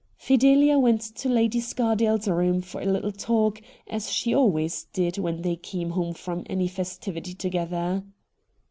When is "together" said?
7.35-8.03